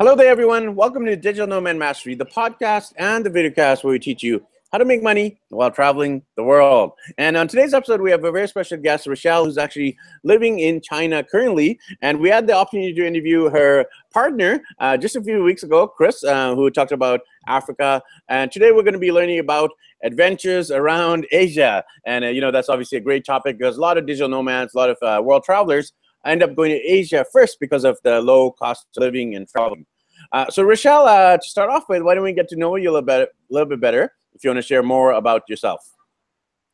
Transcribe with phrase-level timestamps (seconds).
[0.00, 0.74] Hello there, everyone.
[0.74, 4.78] Welcome to Digital Nomad Mastery, the podcast and the videocast where we teach you how
[4.78, 6.94] to make money while traveling the world.
[7.16, 10.80] And on today's episode, we have a very special guest, Rochelle, who's actually living in
[10.80, 11.78] China currently.
[12.02, 15.86] And we had the opportunity to interview her partner uh, just a few weeks ago,
[15.86, 18.02] Chris, uh, who talked about Africa.
[18.28, 19.70] And today we're going to be learning about
[20.02, 21.84] adventures around Asia.
[22.04, 24.74] And, uh, you know, that's obviously a great topic because a lot of digital nomads,
[24.74, 25.92] a lot of uh, world travelers
[26.26, 29.86] end up going to Asia first because of the low cost of living and traveling.
[30.32, 32.90] Uh, so, Rochelle, uh, to start off with, why don't we get to know you
[32.90, 34.12] a little bit, a little bit better?
[34.34, 35.80] If you want to share more about yourself.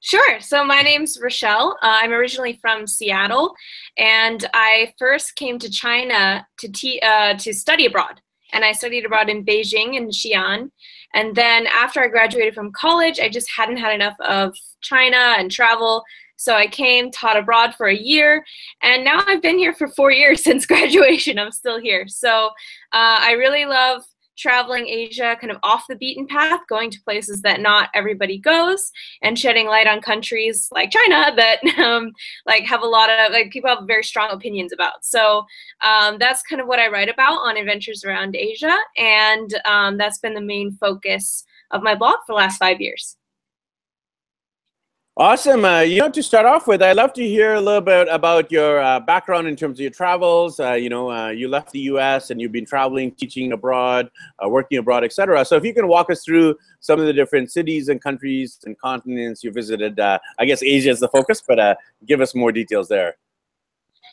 [0.02, 0.40] Sure.
[0.40, 1.76] So my name's Rochelle.
[1.82, 3.54] Uh, I'm originally from Seattle,
[3.98, 8.20] and I first came to China to uh, to study abroad.
[8.52, 10.70] And I studied abroad in Beijing and Xi'an.
[11.14, 15.51] And then after I graduated from college, I just hadn't had enough of China and
[15.51, 16.02] travel.
[16.40, 18.46] So I came, taught abroad for a year,
[18.80, 21.38] and now I've been here for four years since graduation.
[21.38, 22.08] I'm still here.
[22.08, 22.46] So
[22.94, 24.04] uh, I really love
[24.38, 28.90] traveling Asia kind of off the beaten path, going to places that not everybody goes,
[29.20, 32.10] and shedding light on countries like China that um,
[32.46, 35.04] like have a lot of like people have very strong opinions about.
[35.04, 35.45] So
[35.82, 40.20] um, that's kind of what I write about on Adventures Around Asia, and um, that's
[40.20, 43.18] been the main focus of my blog for the last five years.
[45.16, 45.64] Awesome.
[45.64, 48.50] Uh, you know, to start off with, I'd love to hear a little bit about
[48.50, 50.60] your uh, background in terms of your travels.
[50.60, 52.30] Uh, you know, uh, you left the U.S.
[52.30, 54.08] and you've been traveling, teaching abroad,
[54.42, 55.44] uh, working abroad, etc.
[55.44, 58.78] So, if you can walk us through some of the different cities and countries and
[58.78, 62.88] continents you visited, uh, I guess Asia is the focus, but give us more details
[62.88, 63.16] there.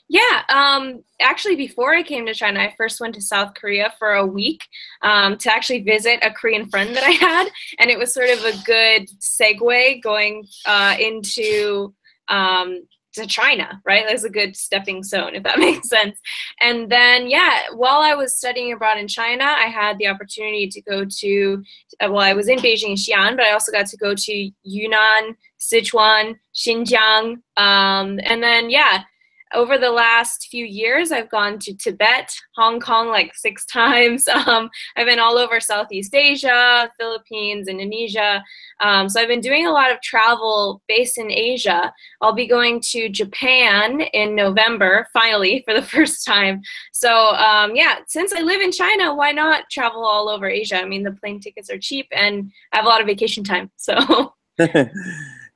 [0.09, 4.13] Yeah, um, actually, before I came to China, I first went to South Korea for
[4.13, 4.63] a week
[5.01, 7.49] um, to actually visit a Korean friend that I had,
[7.79, 11.93] and it was sort of a good segue going uh, into
[12.29, 14.05] um, to China, right?
[14.07, 16.17] That's a good stepping stone, if that makes sense.
[16.61, 20.81] And then, yeah, while I was studying abroad in China, I had the opportunity to
[20.83, 21.63] go to,
[21.99, 24.51] uh, well, I was in Beijing and Xi'an, but I also got to go to
[24.63, 29.03] Yunnan, Sichuan, Xinjiang, um, and then, yeah
[29.53, 34.27] over the last few years, I've gone to Tibet, Hong Kong like six times.
[34.27, 38.43] Um, I've been all over Southeast Asia, Philippines, Indonesia.
[38.81, 41.93] Um, so I've been doing a lot of travel based in Asia.
[42.21, 46.61] I'll be going to Japan in November, finally, for the first time.
[46.93, 50.77] So um, yeah, since I live in China, why not travel all over Asia?
[50.77, 53.71] I mean, the plane tickets are cheap and I have a lot of vacation time.
[53.77, 54.33] So.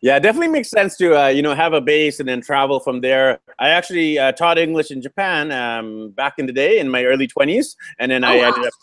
[0.01, 3.01] Yeah, definitely makes sense to uh, you know have a base and then travel from
[3.01, 3.39] there.
[3.59, 7.27] I actually uh, taught English in Japan um, back in the day in my early
[7.27, 8.47] twenties, and then oh, I wow.
[8.47, 8.73] ended up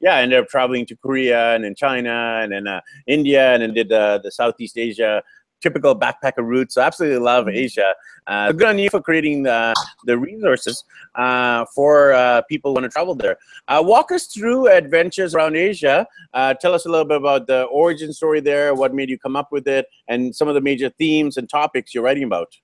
[0.00, 3.62] yeah I ended up traveling to Korea and then China and then uh, India and
[3.62, 5.22] then did uh, the Southeast Asia
[5.66, 6.70] typical backpacker route.
[6.70, 7.64] So absolutely love mm-hmm.
[7.64, 7.94] Asia.
[8.28, 10.84] Uh, good on you for creating the, the resources
[11.16, 13.36] uh, for uh, people who want to travel there.
[13.66, 16.06] Uh, walk us through adventures around Asia.
[16.34, 19.34] Uh, tell us a little bit about the origin story there, what made you come
[19.34, 22.56] up with it, and some of the major themes and topics you're writing about.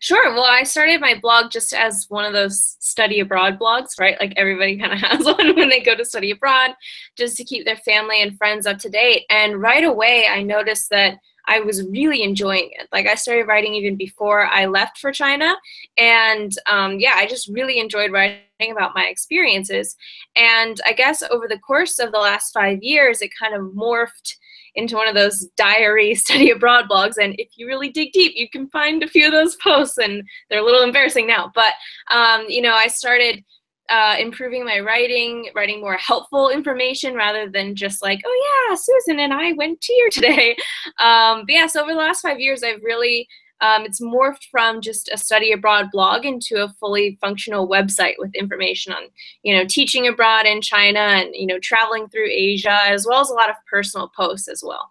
[0.00, 0.32] Sure.
[0.32, 4.16] Well, I started my blog just as one of those study abroad blogs, right?
[4.20, 6.72] Like everybody kind of has one when they go to study abroad,
[7.16, 9.24] just to keep their family and friends up to date.
[9.30, 12.88] And right away, I noticed that I was really enjoying it.
[12.92, 15.54] Like I started writing even before I left for China,
[15.98, 19.94] and um, yeah, I just really enjoyed writing about my experiences.
[20.36, 24.36] And I guess over the course of the last five years, it kind of morphed
[24.74, 27.14] into one of those diary study abroad blogs.
[27.20, 30.22] And if you really dig deep, you can find a few of those posts, and
[30.48, 31.52] they're a little embarrassing now.
[31.54, 31.72] But
[32.10, 33.44] um, you know, I started
[33.90, 39.20] uh, improving my writing, writing more helpful information rather than just like, oh yeah, Susan
[39.20, 40.56] and I went to here today.
[41.00, 43.26] Um, but yeah, so over the last five years, I've really
[43.64, 48.34] um, it's morphed from just a study abroad blog into a fully functional website with
[48.34, 49.04] information on
[49.42, 53.30] you know teaching abroad in China and you know traveling through Asia as well as
[53.30, 54.90] a lot of personal posts as well.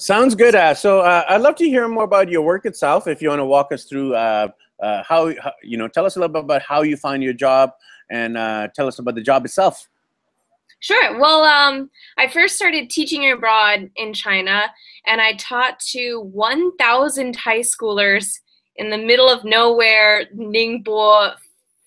[0.00, 0.56] Sounds good.
[0.56, 3.06] Uh, so uh, I'd love to hear more about your work itself.
[3.06, 4.48] If you want to walk us through uh,
[4.82, 7.32] uh, how, how, you know tell us a little bit about how you find your
[7.32, 7.70] job
[8.10, 9.88] and uh, tell us about the job itself
[10.84, 14.70] sure well um, i first started teaching abroad in china
[15.06, 18.34] and i taught to 1000 high schoolers
[18.76, 21.32] in the middle of nowhere ningbo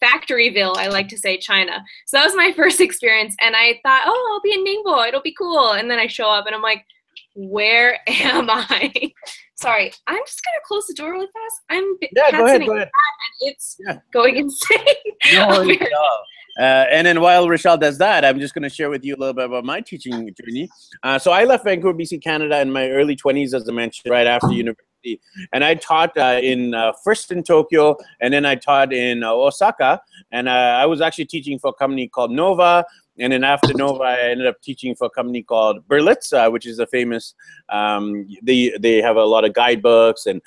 [0.03, 4.03] factoryville i like to say china so that was my first experience and i thought
[4.05, 6.61] oh i'll be in ningbo it'll be cool and then i show up and i'm
[6.61, 6.83] like
[7.35, 9.11] where am i
[9.59, 11.61] Sorry, I'm just gonna close the door really fast.
[11.71, 12.89] I'm yeah, go ahead, go ahead.
[13.41, 13.97] and it's yeah.
[14.13, 14.79] going insane.
[15.33, 15.73] No, no.
[16.59, 19.17] Uh, and then while Rochelle does that, I'm just going to share with you a
[19.17, 20.69] little bit about my teaching journey.
[21.03, 24.27] Uh, so I left Vancouver, BC, Canada in my early 20s, as I mentioned, right
[24.27, 25.21] after university.
[25.53, 29.31] And I taught uh, in uh, first in Tokyo, and then I taught in uh,
[29.31, 30.01] Osaka,
[30.31, 32.83] and uh, I was actually teaching for a company called Nova.
[33.19, 36.65] And then after Nova, I ended up teaching for a company called Berlitz, uh, which
[36.65, 37.33] is a famous.
[37.69, 40.41] Um, they they have a lot of guidebooks and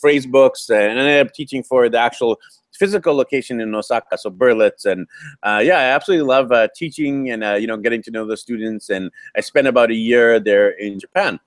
[0.00, 2.38] phrase books, and I ended up teaching for the actual
[2.78, 5.06] physical location in Osaka, so Berlitz, and
[5.42, 8.36] uh, yeah, I absolutely love uh, teaching and uh, you know getting to know the
[8.36, 8.88] students.
[8.90, 11.40] And I spent about a year there in Japan.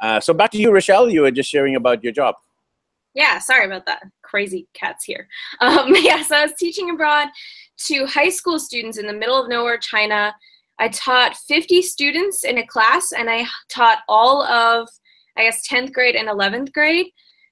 [0.00, 1.10] Uh, so back to you, Rochelle.
[1.10, 2.36] You were just sharing about your job.
[3.14, 4.02] Yeah, sorry about that.
[4.22, 5.28] Crazy cats here.
[5.60, 7.28] Um, yeah, so I was teaching abroad
[7.86, 10.34] to high school students in the middle of nowhere, China.
[10.78, 14.88] I taught 50 students in a class, and I taught all of,
[15.36, 17.06] I guess, 10th grade and 11th grade.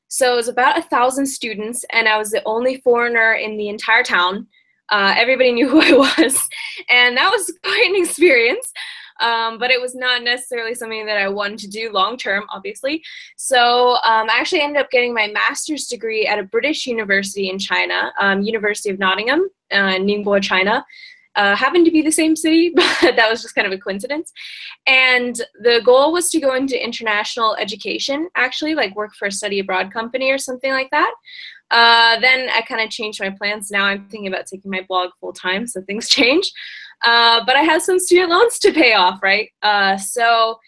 [0.09, 3.69] So it was about a thousand students, and I was the only foreigner in the
[3.69, 4.47] entire town.
[4.89, 6.49] Uh, everybody knew who I was,
[6.89, 8.73] and that was quite an experience.
[9.21, 13.03] Um, but it was not necessarily something that I wanted to do long term, obviously.
[13.37, 17.59] So um, I actually ended up getting my master's degree at a British university in
[17.59, 20.85] China, um, University of Nottingham, uh, Ningbo, China
[21.37, 24.33] uh, happened to be the same city, but that was just kind of a coincidence.
[24.87, 29.61] And the goal was to go into international education, actually, like work for a study
[29.61, 31.15] abroad company or something like that.
[31.71, 33.71] Uh, then I kind of changed my plans.
[33.71, 36.51] Now I'm thinking about taking my blog full time, so things change.
[37.05, 39.51] Uh, but I have some student loans to pay off, right?
[39.63, 40.59] Uh, so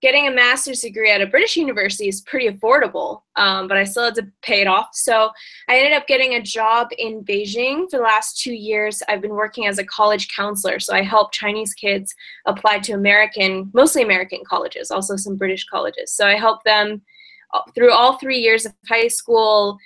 [0.00, 4.04] getting a master's degree at a British university is pretty affordable, um, but I still
[4.04, 4.90] had to pay it off.
[4.92, 5.30] So
[5.68, 9.02] I ended up getting a job in Beijing for the last two years.
[9.08, 12.14] I've been working as a college counselor, so I help Chinese kids
[12.46, 16.12] apply to American, mostly American colleges, also some British colleges.
[16.12, 17.02] So I help them
[17.52, 19.78] uh, through all three years of high school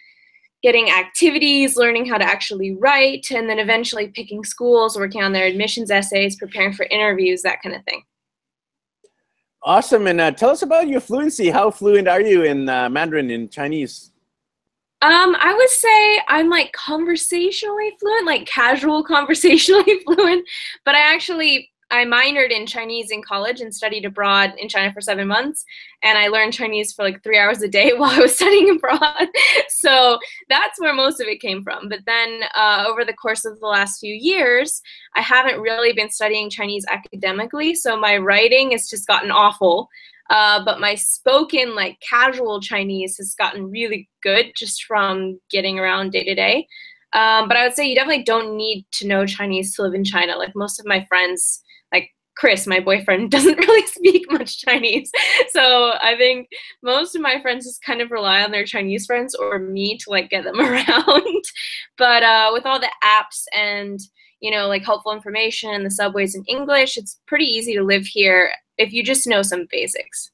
[0.63, 5.47] getting activities, learning how to actually write, and then eventually picking schools, working on their
[5.47, 8.03] admissions essays, preparing for interviews, that kind of thing.
[9.65, 10.07] Awesome.
[10.07, 11.51] And uh, tell us about your fluency.
[11.51, 14.13] How fluent are you in uh, Mandarin, in Chinese?
[15.03, 20.49] Um, I would say I'm like conversationally fluent, like casual conversationally fluent,
[20.85, 25.03] but I actually I minored in Chinese in college and studied abroad in China for
[25.03, 25.63] seven months.
[26.03, 29.29] And I learned Chinese for like three hours a day while I was studying abroad.
[29.69, 30.19] so
[30.49, 31.91] that's where most of it came from.
[31.91, 34.81] But then uh, over the course of the last few years,
[35.15, 37.75] I haven't really been studying Chinese academically.
[37.75, 39.89] So my writing has just gotten awful.
[40.31, 46.13] Uh, but my spoken, like casual Chinese, has gotten really good just from getting around
[46.13, 46.67] day to day.
[47.13, 50.05] Um, but I would say you definitely don't need to know Chinese to live in
[50.05, 50.39] China.
[50.39, 51.63] Like most of my friends
[52.37, 55.11] Chris, my boyfriend, doesn't really speak much Chinese.
[55.51, 56.49] So I think
[56.83, 60.11] most of my friends just kind of rely on their Chinese friends or me to
[60.11, 61.45] like get them around.
[61.99, 64.01] but uh, with all the apps and
[64.41, 68.53] you know like helpful information the subways in English, it's pretty easy to live here
[68.79, 70.31] if you just know some basics.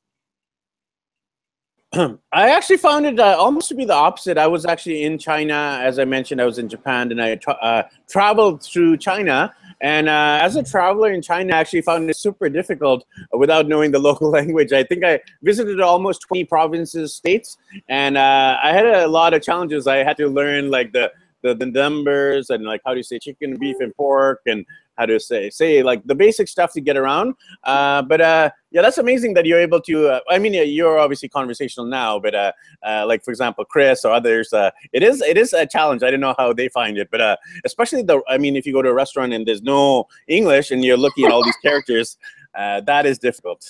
[1.94, 4.36] I actually found it uh, almost to be the opposite.
[4.36, 6.40] I was actually in China, as I mentioned.
[6.40, 10.62] I was in Japan, and I tra- uh, traveled through China and uh, as a
[10.62, 14.72] traveler in China, I actually found it super difficult without knowing the local language.
[14.72, 17.56] I think I visited almost 20 provinces, states,
[17.88, 19.86] and uh, I had a lot of challenges.
[19.86, 23.18] I had to learn like the, the, the numbers and like how do you say
[23.18, 24.64] chicken, beef, and pork, and
[24.96, 27.34] how to say say like the basic stuff to get around.
[27.62, 30.08] Uh, but uh, yeah, that's amazing that you're able to.
[30.08, 32.52] Uh, I mean, you're obviously conversational now, but uh,
[32.86, 36.02] uh, like for example, Chris or others, uh, it is it is a challenge.
[36.02, 38.20] I don't know how they find it, but especially the.
[38.28, 41.24] I mean, if you go to a restaurant and there's no English and you're looking
[41.24, 42.18] at all these characters,
[42.54, 43.64] that is difficult.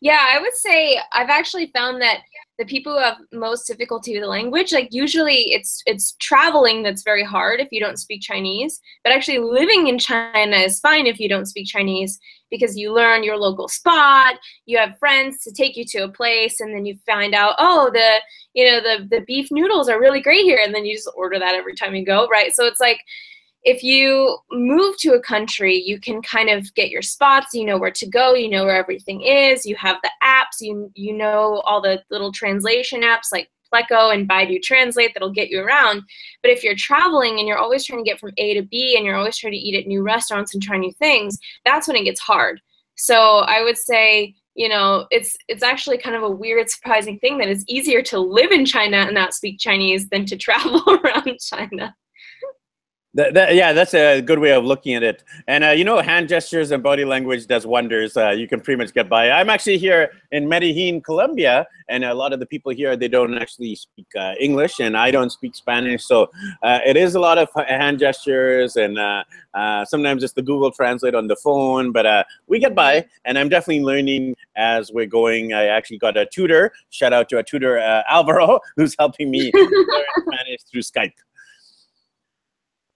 [0.00, 2.20] Yeah, I would say I've actually found that
[2.58, 7.04] the people who have most difficulty with the language, like usually it's it's traveling that's
[7.04, 8.80] very hard if you don't speak Chinese.
[9.04, 12.18] But actually living in China is fine if you don't speak Chinese
[12.50, 14.34] because you learn your local spot,
[14.66, 17.90] you have friends to take you to a place, and then you find out, oh,
[17.92, 18.16] the
[18.54, 21.38] you know the the beef noodles are really great here, and then you just order
[21.38, 22.52] that every time you go, right?
[22.52, 23.00] So it's like
[23.64, 27.54] if you move to a country, you can kind of get your spots.
[27.54, 28.34] You know where to go.
[28.34, 29.66] You know where everything is.
[29.66, 30.60] You have the apps.
[30.60, 35.50] You you know all the little translation apps like Pleco and Baidu Translate that'll get
[35.50, 36.02] you around.
[36.42, 39.04] But if you're traveling and you're always trying to get from A to B and
[39.04, 42.04] you're always trying to eat at new restaurants and try new things, that's when it
[42.04, 42.60] gets hard.
[42.96, 47.38] So I would say, you know, it's it's actually kind of a weird, surprising thing
[47.38, 51.38] that it's easier to live in China and not speak Chinese than to travel around
[51.40, 51.94] China.
[53.18, 55.24] That, that, yeah, that's a good way of looking at it.
[55.48, 58.16] And uh, you know, hand gestures and body language does wonders.
[58.16, 59.32] Uh, you can pretty much get by.
[59.32, 63.36] I'm actually here in Medellin, Colombia, and a lot of the people here they don't
[63.36, 66.30] actually speak uh, English, and I don't speak Spanish, so
[66.62, 70.70] uh, it is a lot of hand gestures, and uh, uh, sometimes it's the Google
[70.70, 71.90] Translate on the phone.
[71.90, 75.52] But we get by, and I'm definitely learning as we're going.
[75.54, 76.70] I actually got a tutor.
[76.90, 81.14] Shout out to a tutor, Alvaro, who's helping me learn Spanish through Skype.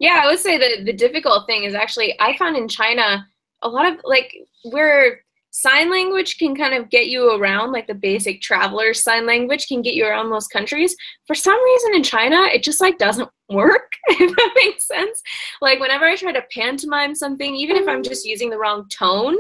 [0.02, 3.24] Yeah, I would say that the difficult thing is actually I found in China
[3.62, 5.20] a lot of like where
[5.52, 9.80] sign language can kind of get you around like the basic traveler sign language can
[9.80, 10.96] get you around most countries.
[11.28, 15.22] For some reason in china it just like doesn't work if that makes sense.
[15.60, 19.36] Like whenever i try to pantomime something even if i'm just using the wrong tone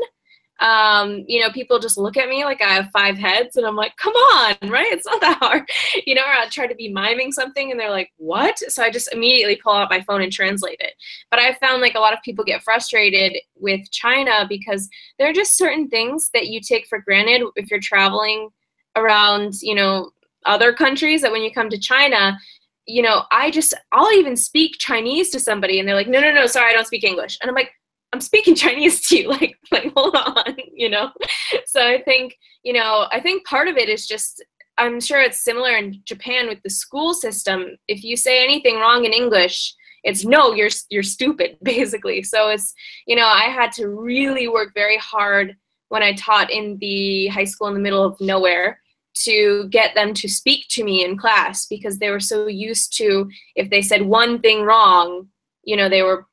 [0.62, 3.74] um, you know, people just look at me like I have five heads, and I'm
[3.74, 4.92] like, come on, right?
[4.92, 5.68] It's not that hard,
[6.06, 6.22] you know.
[6.22, 8.58] Or I try to be miming something, and they're like, what?
[8.58, 10.94] So I just immediately pull out my phone and translate it.
[11.30, 14.88] But I found like a lot of people get frustrated with China because
[15.18, 18.48] there are just certain things that you take for granted if you're traveling
[18.94, 20.10] around, you know,
[20.46, 21.22] other countries.
[21.22, 22.38] That when you come to China,
[22.86, 26.32] you know, I just I'll even speak Chinese to somebody, and they're like, no, no,
[26.32, 27.72] no, sorry, I don't speak English, and I'm like
[28.12, 30.41] I'm speaking Chinese to you, like, like, hold on,
[30.72, 31.10] you know?
[31.66, 34.44] So I think, you know, I think part of it is just,
[34.78, 37.76] I'm sure it's similar in Japan with the school system.
[37.88, 42.22] If you say anything wrong in English, it's no, you're, you're stupid, basically.
[42.22, 42.74] So it's,
[43.06, 45.56] you know, I had to really work very hard
[45.88, 48.78] when I taught in the high school in the middle of nowhere
[49.14, 53.28] to get them to speak to me in class because they were so used to
[53.56, 55.28] if they said one thing wrong,
[55.64, 56.26] you know, they were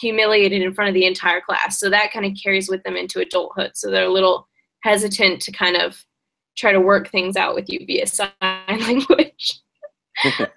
[0.00, 1.78] humiliated in front of the entire class.
[1.78, 3.72] So that kind of carries with them into adulthood.
[3.74, 4.48] So they're a little
[4.82, 6.04] hesitant to kind of
[6.56, 8.30] try to work things out with you via sign
[8.68, 9.60] language.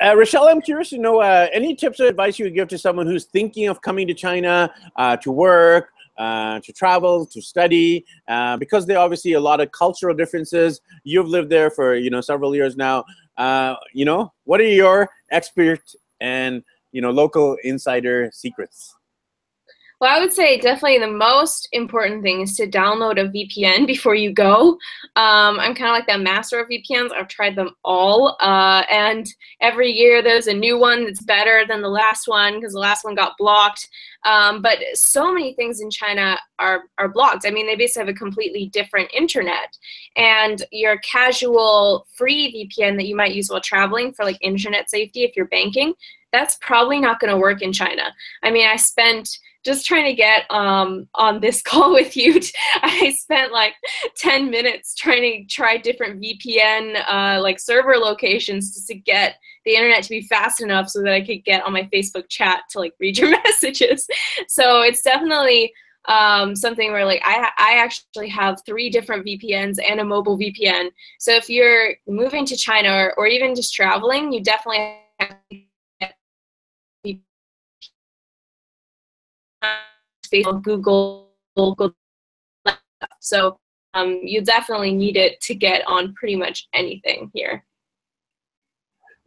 [0.00, 2.78] Uh, Rochelle, I'm curious to know uh, any tips or advice you would give to
[2.78, 8.04] someone who's thinking of coming to China uh, to work, uh, to travel, to study,
[8.28, 10.80] uh, because there are obviously a lot of cultural differences.
[11.02, 13.04] You've lived there for you know several years now.
[13.36, 15.82] Uh, you know, what are your expert
[16.20, 16.62] and
[16.94, 18.94] you know local insider secrets
[20.00, 24.14] well, I would say definitely the most important thing is to download a VPN before
[24.14, 24.72] you go.
[25.16, 27.12] Um, I'm kind of like that master of VPNs.
[27.12, 29.26] I've tried them all, uh, and
[29.60, 33.04] every year there's a new one that's better than the last one because the last
[33.04, 33.88] one got blocked.
[34.26, 37.46] Um, but so many things in China are are blocked.
[37.46, 39.76] I mean, they basically have a completely different internet,
[40.16, 45.22] and your casual free VPN that you might use while traveling for like internet safety
[45.22, 45.94] if you're banking,
[46.34, 48.12] that's probably not going to work in China.
[48.42, 52.40] I mean, I spent just trying to get um, on this call with you.
[52.82, 53.74] I spent like
[54.16, 59.76] 10 minutes trying to try different VPN uh, like server locations just to get the
[59.76, 62.80] internet to be fast enough so that I could get on my Facebook chat to
[62.80, 64.06] like read your messages.
[64.48, 65.72] So it's definitely
[66.06, 70.90] um, something where like I, I actually have three different VPNs and a mobile VPN.
[71.20, 74.98] So if you're moving to China or, or even just traveling, you definitely
[80.34, 81.94] Facebook, Google, Google.
[83.20, 83.58] So
[83.94, 87.64] um, you definitely need it to get on pretty much anything here.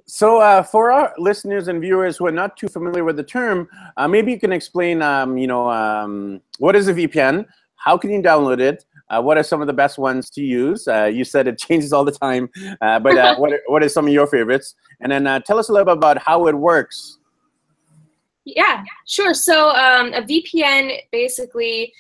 [0.09, 3.67] So uh, for our listeners and viewers who are not too familiar with the term,
[3.97, 7.45] uh, maybe you can explain, um, you know, um, what is a VPN?
[7.75, 8.85] How can you download it?
[9.09, 10.87] Uh, what are some of the best ones to use?
[10.87, 12.49] Uh, you said it changes all the time,
[12.81, 14.75] uh, but uh, what, are, what are some of your favorites?
[15.01, 17.19] And then tell us a little bit about how it works.
[18.55, 19.33] Yeah, sure.
[19.33, 21.93] So um, a VPN basically,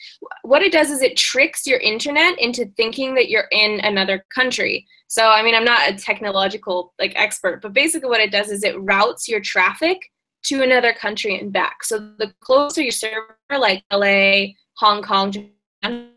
[0.43, 4.87] what it does is it tricks your internet into thinking that you're in another country.
[5.09, 8.63] So I mean, I'm not a technological like expert, but basically what it does is
[8.63, 9.99] it routes your traffic
[10.43, 11.83] to another country and back.
[11.83, 15.51] So the closer your server, like LA, Hong Kong, Japan,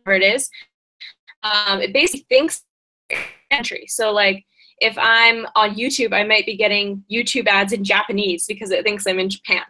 [0.05, 0.49] whatever it is,
[1.43, 2.63] um, it basically thinks
[3.51, 3.87] country.
[3.89, 4.45] So like
[4.79, 9.07] if I'm on YouTube, I might be getting YouTube ads in Japanese because it thinks
[9.09, 9.63] I'm in Japan.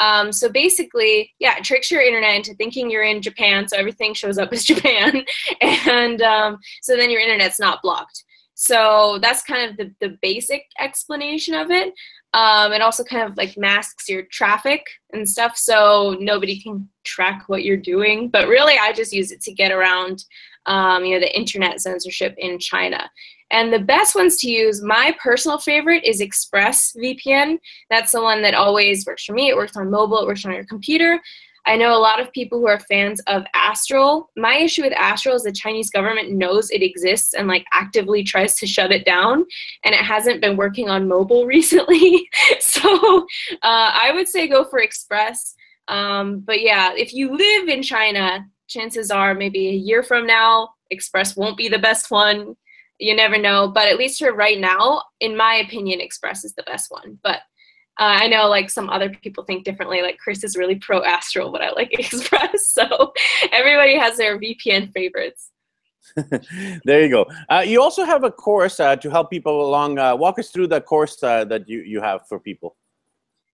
[0.00, 4.14] Um, so basically, yeah, it tricks your internet into thinking you're in Japan, so everything
[4.14, 5.24] shows up as Japan,
[5.60, 8.24] and um, so then your internet's not blocked.
[8.54, 11.94] So that's kind of the, the basic explanation of it.
[12.32, 17.44] Um, it also kind of like masks your traffic and stuff, so nobody can track
[17.48, 18.28] what you're doing.
[18.28, 20.24] But really, I just use it to get around,
[20.66, 23.10] um, you know, the internet censorship in China.
[23.50, 27.58] And the best ones to use, my personal favorite is Express VPN.
[27.88, 29.48] That's the one that always works for me.
[29.48, 31.20] It works on mobile, it works on your computer.
[31.66, 34.26] I know a lot of people who are fans of Astrill.
[34.36, 38.56] My issue with Astrill is the Chinese government knows it exists and like actively tries
[38.56, 39.44] to shut it down,
[39.84, 42.28] and it hasn't been working on mobile recently.
[42.60, 43.26] so
[43.62, 45.54] uh, I would say go for Express.
[45.88, 50.70] Um, but yeah, if you live in China, chances are maybe a year from now,
[50.90, 52.56] Express won't be the best one.
[52.98, 53.68] You never know.
[53.68, 57.18] But at least for right now, in my opinion, Express is the best one.
[57.22, 57.40] But
[57.98, 60.00] uh, I know like some other people think differently.
[60.00, 62.68] Like Chris is really pro Astrill, but I like Express.
[62.68, 63.12] So
[63.52, 65.50] everybody has their VPN favorites.
[66.84, 67.26] there you go.
[67.48, 69.98] Uh, you also have a course uh, to help people along.
[69.98, 72.76] Uh, walk us through the course uh, that you, you have for people.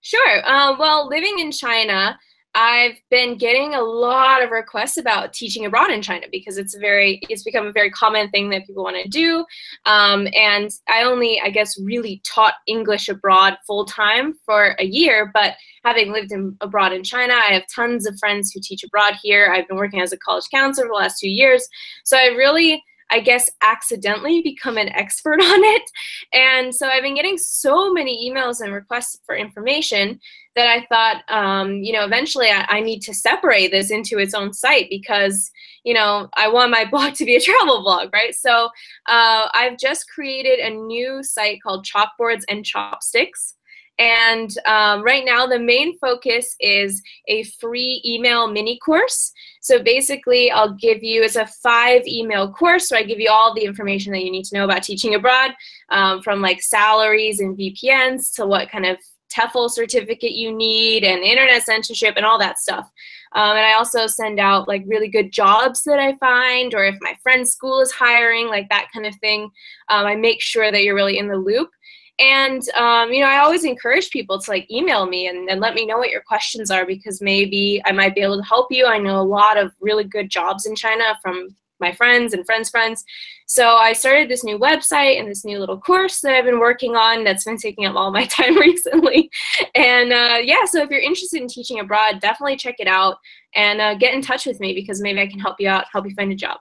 [0.01, 0.47] Sure.
[0.47, 2.17] Uh, well, living in China,
[2.57, 7.21] I've been getting a lot of requests about teaching abroad in China because it's very
[7.29, 9.45] it's become a very common thing that people want to do.
[9.85, 15.29] Um, and I only I guess really taught English abroad full time for a year,
[15.35, 15.53] but
[15.85, 19.53] having lived in, abroad in China, I have tons of friends who teach abroad here.
[19.53, 21.69] I've been working as a college counselor for the last two years,
[22.05, 25.89] so I really I guess, accidentally become an expert on it.
[26.33, 30.19] And so I've been getting so many emails and requests for information
[30.55, 34.33] that I thought, um, you know, eventually I, I, need to separate this into its
[34.33, 35.51] own site because,
[35.83, 38.33] you know, I want my blog to be a travel blog, right?
[38.33, 38.65] So
[39.07, 43.56] uh, I've just created a new site called Chalkboards and Chopsticks.
[43.99, 49.31] And um, right now, the main focus is a free email mini course.
[49.61, 52.87] So basically, I'll give you, it's a five email course.
[52.87, 55.51] So I give you all the information that you need to know about teaching abroad,
[55.89, 58.97] um, from like salaries and VPNs to what kind of
[59.33, 62.89] TEFL certificate you need and internet censorship and all that stuff.
[63.33, 66.95] Um, and I also send out like really good jobs that I find, or if
[67.01, 69.43] my friend's school is hiring, like that kind of thing.
[69.89, 71.69] Um, I make sure that you're really in the loop.
[72.19, 75.75] And um, you know, I always encourage people to like email me and, and let
[75.75, 78.85] me know what your questions are because maybe I might be able to help you.
[78.85, 82.69] I know a lot of really good jobs in China from my friends and friends'
[82.69, 83.05] friends.
[83.45, 86.95] So I started this new website and this new little course that I've been working
[86.95, 89.29] on that's been taking up all my time recently.
[89.75, 93.17] And uh, yeah, so if you're interested in teaching abroad, definitely check it out
[93.55, 96.05] and uh, get in touch with me because maybe I can help you out, help
[96.05, 96.57] you find a job.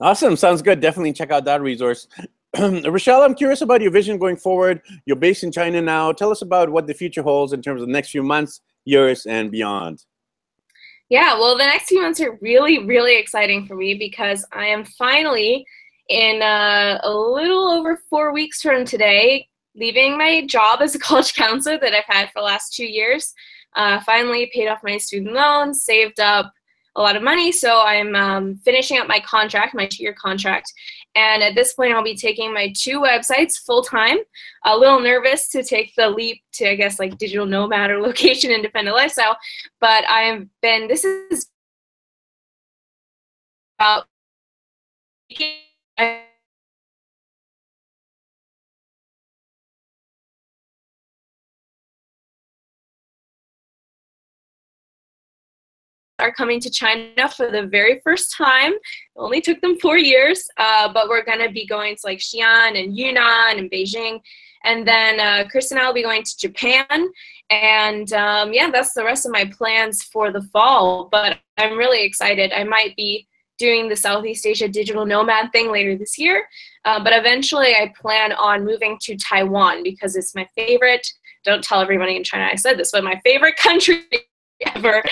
[0.00, 0.36] Awesome.
[0.36, 0.80] Sounds good.
[0.80, 2.08] Definitely check out that resource.
[2.58, 4.82] Rochelle, I'm curious about your vision going forward.
[5.06, 6.12] You're based in China now.
[6.12, 9.24] Tell us about what the future holds in terms of the next few months, years,
[9.24, 10.04] and beyond.
[11.08, 14.84] Yeah, well, the next few months are really, really exciting for me because I am
[14.84, 15.66] finally,
[16.08, 21.34] in uh, a little over four weeks from today, leaving my job as a college
[21.36, 23.32] counselor that I've had for the last two years.
[23.74, 26.52] Uh, finally paid off my student loans, saved up
[26.96, 27.50] a lot of money.
[27.52, 30.72] So I'm um, finishing up my contract, my two year contract.
[31.14, 34.18] And at this point, I'll be taking my two websites full time.
[34.64, 38.50] A little nervous to take the leap to, I guess, like digital nomad or location
[38.50, 39.36] independent lifestyle.
[39.80, 41.48] But I have been, this is
[43.78, 44.06] about
[56.22, 58.72] are coming to China for the very first time.
[58.72, 58.80] It
[59.16, 62.82] only took them four years, uh, but we're going to be going to like Xi'an
[62.82, 64.20] and Yunnan and Beijing.
[64.64, 67.08] And then uh, Chris and I will be going to Japan.
[67.50, 71.08] And um, yeah, that's the rest of my plans for the fall.
[71.10, 72.52] But I'm really excited.
[72.52, 73.26] I might be
[73.58, 76.46] doing the Southeast Asia digital nomad thing later this year.
[76.84, 81.06] Uh, but eventually, I plan on moving to Taiwan because it's my favorite.
[81.44, 84.04] Don't tell everybody in China I said this, but my favorite country
[84.74, 85.02] ever.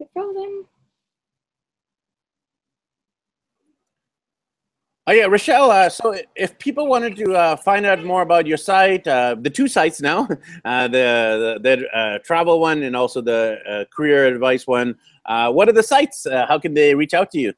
[0.00, 0.64] Is it frozen?
[5.08, 5.70] Oh yeah, Rochelle.
[5.70, 9.48] Uh, so if people wanted to uh, find out more about your site, uh, the
[9.48, 10.28] two sites now,
[10.66, 14.94] uh, the the, the uh, travel one and also the uh, career advice one,
[15.26, 16.26] what are the sites?
[16.30, 17.54] how can they reach out to you?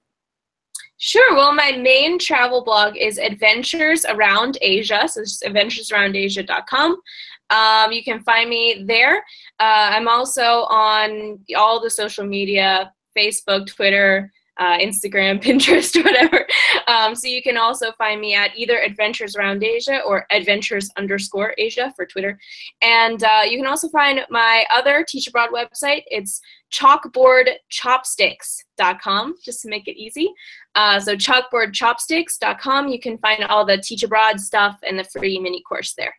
[0.98, 1.34] Sure.
[1.34, 5.08] Well, my main travel blog is Adventures Around Asia.
[5.08, 6.96] So it's adventuresaroundasia.com.
[7.50, 9.22] Um, you can find me there.
[9.58, 16.46] I'm also on all the social media, Facebook, Twitter, uh, Instagram, Pinterest, whatever.
[16.86, 21.54] Um, so you can also find me at either Adventures Around Asia or Adventures underscore
[21.58, 22.38] Asia for Twitter.
[22.82, 26.02] And uh, you can also find my other Teach Abroad website.
[26.06, 26.40] It's
[26.72, 30.32] chalkboardchopsticks.com, just to make it easy.
[30.74, 35.62] Uh, so chalkboardchopsticks.com, you can find all the Teach Abroad stuff and the free mini
[35.62, 36.14] course there.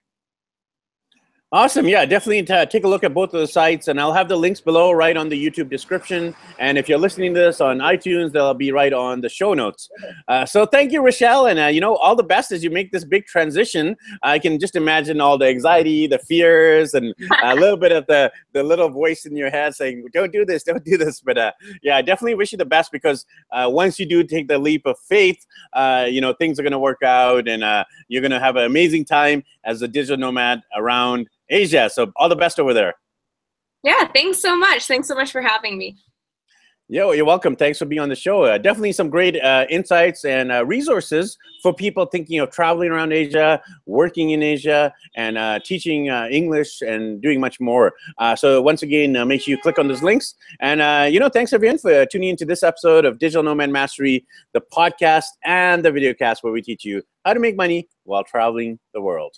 [1.53, 1.85] Awesome.
[1.85, 4.61] Yeah, definitely take a look at both of the sites, and I'll have the links
[4.61, 6.33] below right on the YouTube description.
[6.59, 9.89] And if you're listening to this on iTunes, they'll be right on the show notes.
[10.29, 12.93] Uh, so thank you, Rochelle, and uh, you know all the best as you make
[12.93, 13.97] this big transition.
[14.23, 18.31] I can just imagine all the anxiety, the fears, and a little bit of the
[18.53, 21.51] the little voice in your head saying, "Don't do this, don't do this." But uh,
[21.83, 24.85] yeah, I definitely wish you the best because uh, once you do take the leap
[24.85, 28.31] of faith, uh, you know things are going to work out, and uh, you're going
[28.31, 31.89] to have an amazing time as a digital nomad around Asia.
[31.93, 32.95] So all the best over there.
[33.83, 34.87] Yeah, thanks so much.
[34.87, 35.97] Thanks so much for having me.
[36.93, 37.55] Yo, you're welcome.
[37.55, 38.43] Thanks for being on the show.
[38.43, 43.13] Uh, definitely some great uh, insights and uh, resources for people thinking of traveling around
[43.13, 47.93] Asia, working in Asia, and uh, teaching uh, English and doing much more.
[48.17, 50.35] Uh, so once again, make sure you click on those links.
[50.59, 54.59] And you know, thanks everyone for tuning into this episode of Digital Nomad Mastery, the
[54.59, 58.79] podcast and the video cast where we teach you how to make money while traveling
[58.93, 59.33] the world.